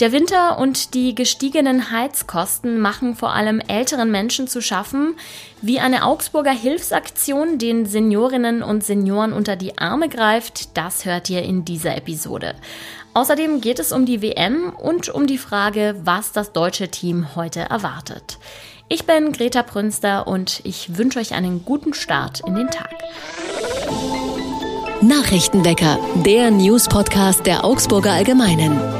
[0.00, 5.16] Der Winter und die gestiegenen Heizkosten machen vor allem älteren Menschen zu schaffen,
[5.60, 11.42] wie eine Augsburger Hilfsaktion den Seniorinnen und Senioren unter die Arme greift, das hört ihr
[11.42, 12.54] in dieser Episode.
[13.14, 17.60] Außerdem geht es um die WM und um die Frage, was das deutsche Team heute
[17.60, 18.38] erwartet.
[18.88, 22.94] Ich bin Greta Prünster und ich wünsche euch einen guten Start in den Tag.
[25.00, 28.97] Nachrichtenwecker, der News-Podcast der Augsburger Allgemeinen.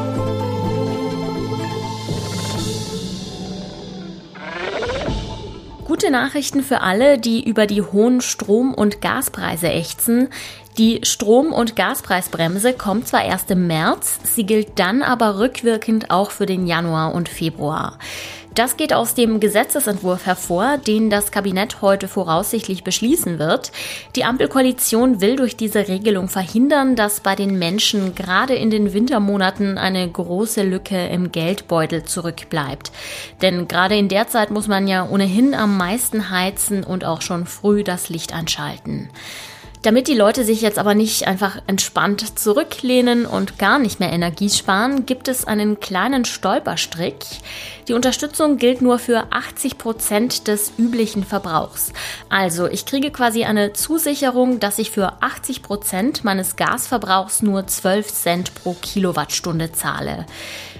[6.10, 10.28] Nachrichten für alle, die über die hohen Strom- und Gaspreise ächzen.
[10.78, 16.30] Die Strom- und Gaspreisbremse kommt zwar erst im März, sie gilt dann aber rückwirkend auch
[16.30, 17.98] für den Januar und Februar.
[18.54, 23.72] Das geht aus dem Gesetzesentwurf hervor, den das Kabinett heute voraussichtlich beschließen wird.
[24.14, 29.78] Die Ampelkoalition will durch diese Regelung verhindern, dass bei den Menschen gerade in den Wintermonaten
[29.78, 32.92] eine große Lücke im Geldbeutel zurückbleibt.
[33.42, 37.46] Denn gerade in der Zeit muss man ja ohnehin am meisten heizen und auch schon
[37.46, 39.10] früh das Licht anschalten.
[39.82, 44.50] Damit die Leute sich jetzt aber nicht einfach entspannt zurücklehnen und gar nicht mehr Energie
[44.50, 47.24] sparen, gibt es einen kleinen Stolperstrick.
[47.86, 51.92] Die Unterstützung gilt nur für 80 Prozent des üblichen Verbrauchs.
[52.28, 58.12] Also ich kriege quasi eine Zusicherung, dass ich für 80 Prozent meines Gasverbrauchs nur 12
[58.12, 60.26] Cent pro Kilowattstunde zahle.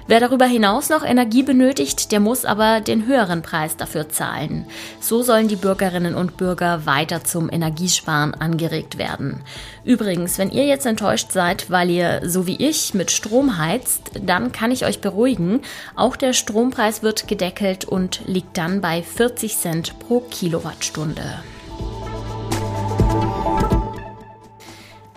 [0.09, 4.65] Wer darüber hinaus noch Energie benötigt, der muss aber den höheren Preis dafür zahlen.
[5.01, 9.43] So sollen die Bürgerinnen und Bürger weiter zum Energiesparen angeregt werden.
[9.85, 14.51] Übrigens, wenn ihr jetzt enttäuscht seid, weil ihr so wie ich mit Strom heizt, dann
[14.51, 15.61] kann ich euch beruhigen.
[15.95, 21.43] Auch der Strompreis wird gedeckelt und liegt dann bei 40 Cent pro Kilowattstunde.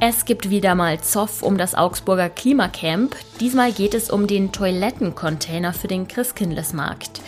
[0.04, 3.16] Es gibt wieder mal Zoff um das Augsburger Klimacamp.
[3.40, 7.22] Diesmal geht es um den Toilettencontainer für den Christkindlesmarkt.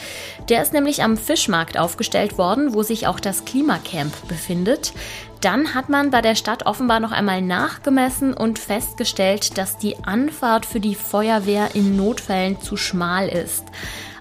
[0.50, 4.94] Der ist nämlich am Fischmarkt aufgestellt worden, wo sich auch das Klimacamp befindet.
[5.40, 10.66] Dann hat man bei der Stadt offenbar noch einmal nachgemessen und festgestellt, dass die Anfahrt
[10.66, 13.66] für die Feuerwehr in Notfällen zu schmal ist.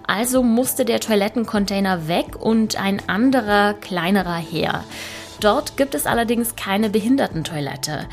[0.05, 4.83] Also musste der Toilettencontainer weg und ein anderer, kleinerer her.
[5.39, 8.07] Dort gibt es allerdings keine Behindertentoilette.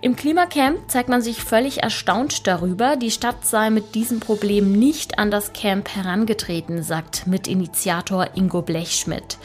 [0.00, 5.18] Im Klimacamp zeigt man sich völlig erstaunt darüber, die Stadt sei mit diesem Problem nicht
[5.18, 9.38] an das Camp herangetreten, sagt Mitinitiator Ingo Blechschmidt.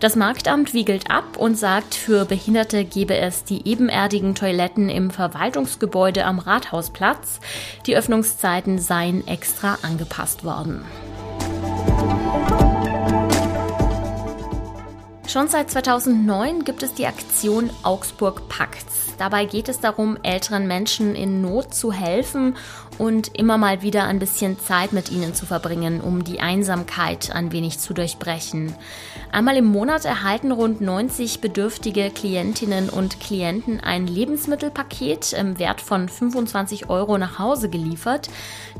[0.00, 6.24] Das Marktamt wiegelt ab und sagt, für Behinderte gebe es die ebenerdigen Toiletten im Verwaltungsgebäude
[6.24, 7.40] am Rathausplatz.
[7.86, 10.84] Die Öffnungszeiten seien extra angepasst worden.
[15.36, 19.12] Schon seit 2009 gibt es die Aktion Augsburg Packt's.
[19.18, 22.56] Dabei geht es darum, älteren Menschen in Not zu helfen
[22.96, 27.52] und immer mal wieder ein bisschen Zeit mit ihnen zu verbringen, um die Einsamkeit ein
[27.52, 28.74] wenig zu durchbrechen.
[29.30, 36.08] Einmal im Monat erhalten rund 90 bedürftige Klientinnen und Klienten ein Lebensmittelpaket im Wert von
[36.08, 38.30] 25 Euro nach Hause geliefert.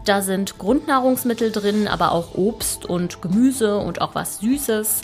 [0.07, 5.03] Da sind Grundnahrungsmittel drin, aber auch Obst und Gemüse und auch was Süßes.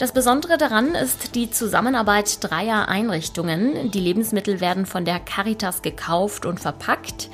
[0.00, 3.90] Das Besondere daran ist die Zusammenarbeit dreier Einrichtungen.
[3.90, 7.28] Die Lebensmittel werden von der Caritas gekauft und verpackt.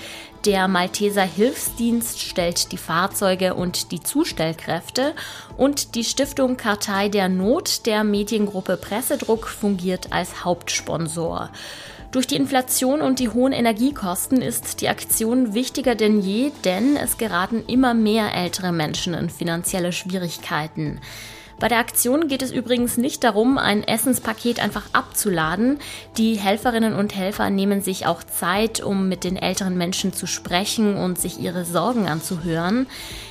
[0.44, 5.14] Der Malteser Hilfsdienst stellt die Fahrzeuge und die Zustellkräfte
[5.56, 11.50] und die Stiftung Kartei der Not der Mediengruppe Pressedruck fungiert als Hauptsponsor.
[12.12, 17.18] Durch die Inflation und die hohen Energiekosten ist die Aktion wichtiger denn je, denn es
[17.18, 21.00] geraten immer mehr ältere Menschen in finanzielle Schwierigkeiten.
[21.58, 25.78] Bei der Aktion geht es übrigens nicht darum, ein Essenspaket einfach abzuladen.
[26.18, 30.96] Die Helferinnen und Helfer nehmen sich auch Zeit, um mit den älteren Menschen zu sprechen
[30.96, 32.86] und sich ihre Sorgen anzuhören.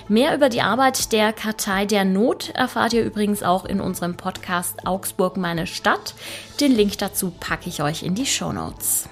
[0.08, 4.88] Mehr über die Arbeit der Kartei der Not erfahrt ihr übrigens auch in unserem Podcast
[4.88, 6.16] Augsburg meine Stadt.
[6.60, 9.08] Den Link dazu packe ich euch in die Show Notes.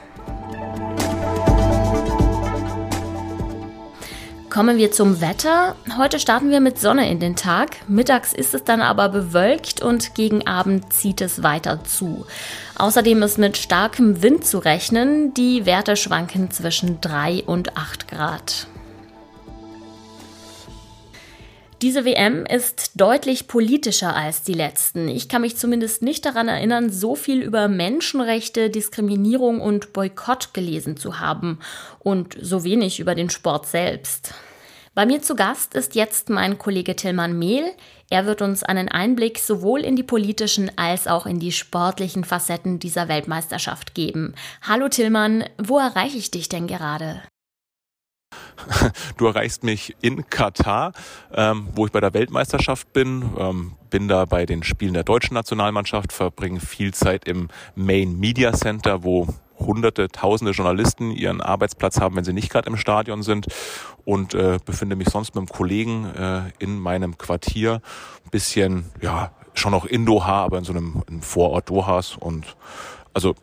[4.54, 5.76] Kommen wir zum Wetter.
[5.98, 7.78] Heute starten wir mit Sonne in den Tag.
[7.88, 12.28] Mittags ist es dann aber bewölkt und gegen Abend zieht es weiter zu.
[12.78, 15.34] Außerdem ist mit starkem Wind zu rechnen.
[15.34, 18.68] Die Werte schwanken zwischen 3 und 8 Grad.
[21.84, 25.10] Diese WM ist deutlich politischer als die letzten.
[25.10, 30.96] Ich kann mich zumindest nicht daran erinnern, so viel über Menschenrechte, Diskriminierung und Boykott gelesen
[30.96, 31.60] zu haben
[32.00, 34.34] und so wenig über den Sport selbst.
[34.96, 37.70] Bei mir zu Gast ist jetzt mein Kollege Tillmann Mehl.
[38.10, 42.80] Er wird uns einen Einblick sowohl in die politischen als auch in die sportlichen Facetten
[42.80, 44.36] dieser Weltmeisterschaft geben.
[44.62, 47.22] Hallo Tillmann, wo erreiche ich dich denn gerade?
[49.18, 50.94] Du erreichst mich in Katar,
[51.34, 55.36] ähm, wo ich bei der Weltmeisterschaft bin, ähm, bin da bei den Spielen der deutschen
[55.36, 59.28] Nationalmannschaft, verbringe viel Zeit im Main Media Center, wo
[59.60, 63.48] hunderte, tausende Journalisten ihren Arbeitsplatz haben, wenn sie nicht gerade im Stadion sind.
[64.06, 67.82] Und äh, befinde mich sonst mit einem Kollegen äh, in meinem Quartier,
[68.32, 72.18] bisschen, ja, schon noch in Doha, aber in so einem, einem Vorort Dohas.
[72.20, 72.56] Und
[73.14, 73.36] also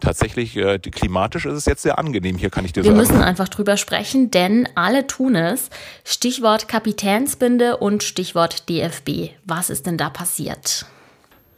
[0.00, 2.96] tatsächlich, äh, klimatisch ist es jetzt sehr angenehm hier, kann ich dir Wir sagen.
[2.96, 5.70] Wir müssen einfach drüber sprechen, denn alle tun es.
[6.04, 9.30] Stichwort Kapitänsbinde und Stichwort DFB.
[9.44, 10.86] Was ist denn da passiert?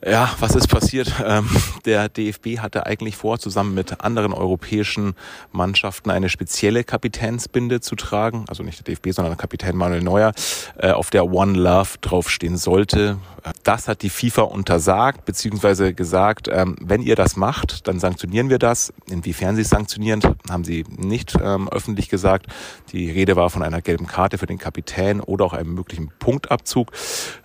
[0.05, 1.13] Ja, was ist passiert?
[1.29, 1.49] Ähm,
[1.85, 5.15] der DFB hatte eigentlich vor, zusammen mit anderen europäischen
[5.53, 8.45] Mannschaften eine spezielle Kapitänsbinde zu tragen.
[8.49, 10.33] Also nicht der DFB, sondern der Kapitän Manuel Neuer,
[10.79, 13.19] äh, auf der One Love draufstehen sollte.
[13.63, 18.59] Das hat die FIFA untersagt, beziehungsweise gesagt, ähm, wenn ihr das macht, dann sanktionieren wir
[18.59, 18.93] das.
[19.09, 22.47] Inwiefern sie sanktionieren, haben sie nicht ähm, öffentlich gesagt.
[22.93, 26.93] Die Rede war von einer gelben Karte für den Kapitän oder auch einem möglichen Punktabzug.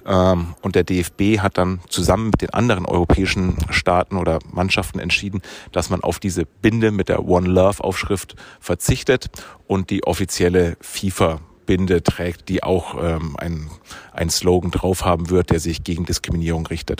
[0.06, 5.42] Und der DFB hat dann zusammen mit den anderen europäischen Staaten oder Mannschaften entschieden,
[5.72, 9.30] dass man auf diese Binde mit der One Love Aufschrift verzichtet
[9.68, 13.70] und die offizielle FIFA Binde trägt, die auch ähm, ein,
[14.12, 17.00] ein Slogan drauf haben wird, der sich gegen Diskriminierung richtet.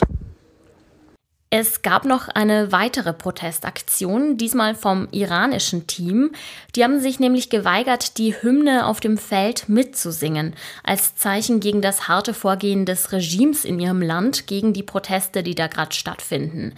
[1.56, 6.32] Es gab noch eine weitere Protestaktion, diesmal vom iranischen Team.
[6.74, 12.08] Die haben sich nämlich geweigert, die Hymne auf dem Feld mitzusingen, als Zeichen gegen das
[12.08, 16.74] harte Vorgehen des Regimes in ihrem Land, gegen die Proteste, die da gerade stattfinden.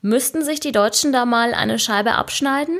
[0.00, 2.78] Müssten sich die Deutschen da mal eine Scheibe abschneiden?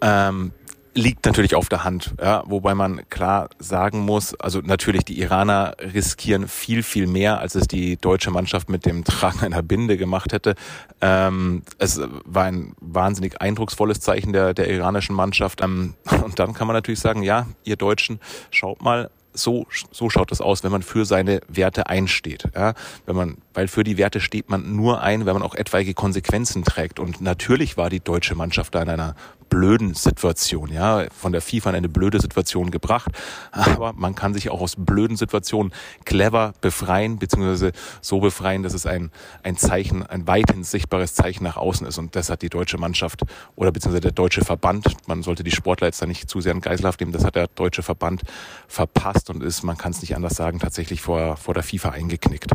[0.00, 0.52] Ähm,
[0.98, 5.76] liegt natürlich auf der Hand, ja, wobei man klar sagen muss, also natürlich die Iraner
[5.80, 10.32] riskieren viel, viel mehr, als es die deutsche Mannschaft mit dem Tragen einer Binde gemacht
[10.32, 10.56] hätte.
[11.00, 15.62] Ähm, es war ein wahnsinnig eindrucksvolles Zeichen der, der iranischen Mannschaft.
[15.62, 18.18] Ähm, und dann kann man natürlich sagen, ja, ihr Deutschen,
[18.50, 22.44] schaut mal, so, so schaut es aus, wenn man für seine Werte einsteht.
[22.54, 22.74] Ja?
[23.06, 26.62] Wenn man, weil für die Werte steht man nur ein, wenn man auch etwaige Konsequenzen
[26.62, 27.00] trägt.
[27.00, 29.16] Und natürlich war die deutsche Mannschaft da in einer
[29.48, 33.10] blöden Situation, ja, von der FIFA in eine blöde Situation gebracht.
[33.50, 35.72] Aber man kann sich auch aus blöden Situationen
[36.04, 39.10] clever befreien, beziehungsweise so befreien, dass es ein,
[39.42, 41.98] ein Zeichen, ein weithin sichtbares Zeichen nach außen ist.
[41.98, 43.22] Und das hat die deutsche Mannschaft
[43.56, 46.60] oder beziehungsweise der deutsche Verband, man sollte die Sportler jetzt da nicht zu sehr in
[46.60, 48.22] Geiselhaft nehmen, das hat der deutsche Verband
[48.68, 52.52] verpasst und ist, man kann es nicht anders sagen, tatsächlich vor, vor der FIFA eingeknickt.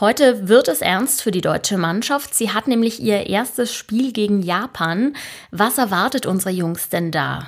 [0.00, 2.34] Heute wird es ernst für die deutsche Mannschaft.
[2.34, 5.14] Sie hat nämlich ihr erstes Spiel gegen Japan.
[5.50, 7.46] Was erwartet unsere Jungs denn da?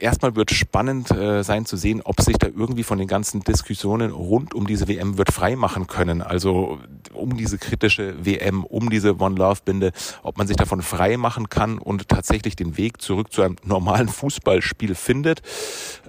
[0.00, 4.10] erstmal wird spannend äh, sein zu sehen, ob sich da irgendwie von den ganzen Diskussionen
[4.10, 6.22] rund um diese WM wird freimachen können.
[6.22, 6.78] Also
[7.12, 9.92] um diese kritische WM, um diese One Love Binde,
[10.22, 14.08] ob man sich davon frei machen kann und tatsächlich den Weg zurück zu einem normalen
[14.08, 15.42] Fußballspiel findet.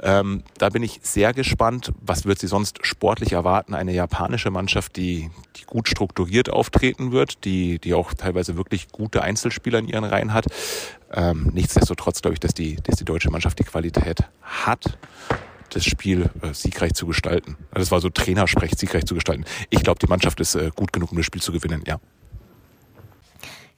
[0.01, 1.91] Ähm, da bin ich sehr gespannt.
[2.01, 3.73] Was wird sie sonst sportlich erwarten?
[3.73, 9.21] Eine japanische Mannschaft, die, die gut strukturiert auftreten wird, die, die auch teilweise wirklich gute
[9.21, 10.45] Einzelspieler in ihren Reihen hat.
[11.11, 14.97] Ähm, nichtsdestotrotz glaube ich, dass die, dass die deutsche Mannschaft die Qualität hat,
[15.71, 17.57] das Spiel äh, siegreich zu gestalten.
[17.71, 19.45] Also das war so Trainersprech, siegreich zu gestalten.
[19.69, 21.99] Ich glaube, die Mannschaft ist äh, gut genug, um das Spiel zu gewinnen, ja.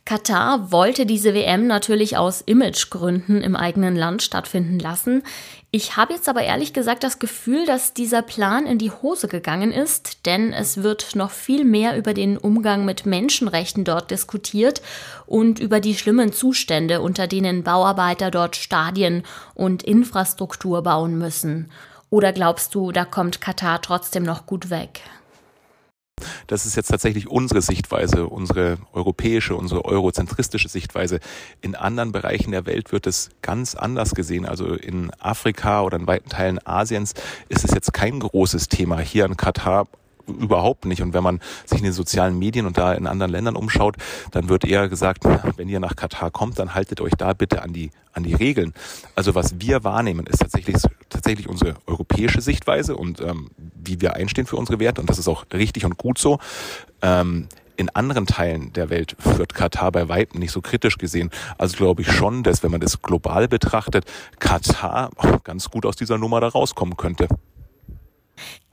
[0.04, 5.24] Katar wollte diese WM natürlich aus Imagegründen im eigenen Land stattfinden lassen.
[5.70, 9.72] Ich habe jetzt aber ehrlich gesagt das Gefühl, dass dieser Plan in die Hose gegangen
[9.72, 14.82] ist, denn es wird noch viel mehr über den Umgang mit Menschenrechten dort diskutiert
[15.28, 21.72] und über die schlimmen Zustände, unter denen Bauarbeiter dort Stadien und Infrastruktur bauen müssen.
[22.10, 25.02] Oder glaubst du, da kommt Katar trotzdem noch gut weg?
[26.52, 31.22] Das ist jetzt tatsächlich unsere Sichtweise, unsere europäische, unsere eurozentristische Sichtweise.
[31.62, 34.46] In anderen Bereichen der Welt wird es ganz anders gesehen.
[34.46, 37.14] Also in Afrika oder in weiten Teilen Asiens
[37.48, 39.00] ist es jetzt kein großes Thema.
[39.00, 39.88] Hier in Katar
[40.28, 41.02] überhaupt nicht.
[41.02, 43.96] Und wenn man sich in den sozialen Medien und da in anderen Ländern umschaut,
[44.32, 45.24] dann wird eher gesagt,
[45.58, 48.74] wenn ihr nach Katar kommt, dann haltet euch da bitte an die, an die Regeln.
[49.16, 50.78] Also was wir wahrnehmen, ist tatsächlich,
[51.10, 55.02] tatsächlich unsere europäische Sichtweise und ähm, wie wir einstehen für unsere Werte.
[55.02, 56.40] Und das ist auch richtig und gut so.
[57.02, 57.48] Ähm,
[57.82, 61.32] in anderen Teilen der Welt wird Katar bei weitem nicht so kritisch gesehen.
[61.58, 64.06] Also glaube ich schon, dass wenn man das global betrachtet,
[64.40, 65.10] Katar
[65.44, 67.28] ganz gut aus dieser Nummer da rauskommen könnte.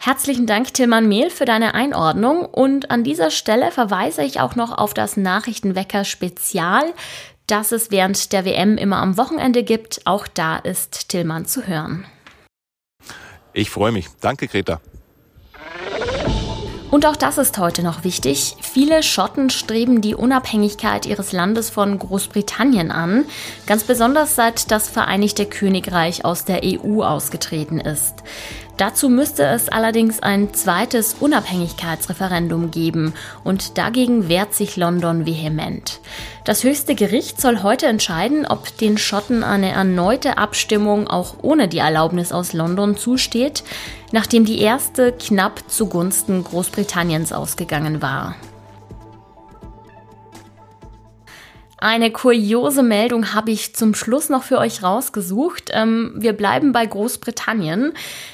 [0.01, 2.45] Herzlichen Dank, Tilman Mehl, für deine Einordnung.
[2.45, 6.85] Und an dieser Stelle verweise ich auch noch auf das Nachrichtenwecker Spezial,
[7.49, 10.03] das es während der WM immer am Wochenende gibt.
[10.05, 12.07] Auch da ist Tillmann zu hören.
[13.53, 14.07] Ich freue mich.
[14.21, 14.81] Danke, Greta.
[16.91, 18.57] Und auch das ist heute noch wichtig.
[18.63, 23.27] Viele Schotten streben die Unabhängigkeit ihres Landes von Großbritannien an,
[23.67, 28.15] ganz besonders seit das Vereinigte Königreich aus der EU ausgetreten ist.
[28.79, 35.99] Dazu müsste es allerdings ein zweites Unabhängigkeitsreferendum geben und dagegen wehrt sich London vehement.
[36.45, 41.79] Das höchste Gericht soll heute entscheiden, ob den Schotten eine erneute Abstimmung auch ohne die
[41.79, 43.65] Erlaubnis aus London zusteht,
[44.13, 48.37] nachdem die erste knapp zugunsten Großbritanniens ausgegangen war.
[51.81, 55.71] Eine kuriose Meldung habe ich zum Schluss noch für euch rausgesucht.
[55.73, 57.93] Ähm, wir bleiben bei Großbritannien.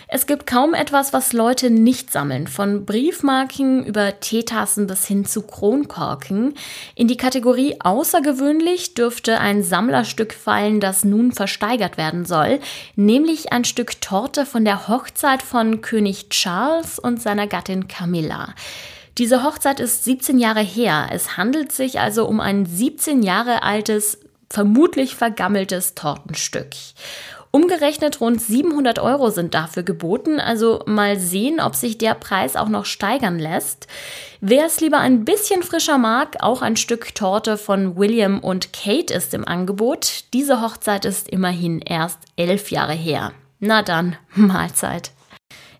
[0.09, 2.47] Es gibt kaum etwas, was Leute nicht sammeln.
[2.47, 6.55] Von Briefmarken über Teetassen bis hin zu Kronkorken.
[6.95, 12.61] In die Kategorie außergewöhnlich dürfte ein Sammlerstück fallen, das nun versteigert werden soll.
[12.97, 18.55] Nämlich ein Stück Torte von der Hochzeit von König Charles und seiner Gattin Camilla.
[19.19, 21.09] Diese Hochzeit ist 17 Jahre her.
[21.13, 24.19] Es handelt sich also um ein 17 Jahre altes,
[24.51, 26.71] vermutlich vergammeltes Tortenstück.
[27.53, 32.69] Umgerechnet rund 700 Euro sind dafür geboten, also mal sehen, ob sich der Preis auch
[32.69, 33.87] noch steigern lässt.
[34.41, 39.15] Wer es lieber ein bisschen frischer mag, auch ein Stück Torte von William und Kate
[39.15, 40.25] ist im Angebot.
[40.33, 43.31] Diese Hochzeit ist immerhin erst elf Jahre her.
[43.61, 45.13] Na dann, Mahlzeit.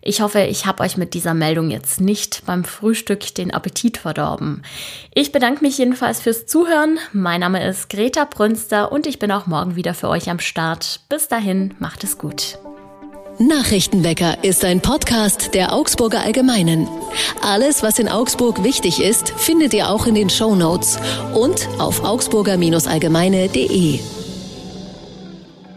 [0.07, 4.61] Ich hoffe, ich habe euch mit dieser Meldung jetzt nicht beim Frühstück den Appetit verdorben.
[5.15, 6.99] Ich bedanke mich jedenfalls fürs Zuhören.
[7.11, 10.99] Mein Name ist Greta Brünster und ich bin auch morgen wieder für euch am Start.
[11.09, 12.59] Bis dahin, macht es gut.
[13.39, 16.87] Nachrichtenwecker ist ein Podcast der Augsburger Allgemeinen.
[17.41, 20.99] Alles, was in Augsburg wichtig ist, findet ihr auch in den Show Notes
[21.33, 23.99] und auf augsburger-allgemeine.de.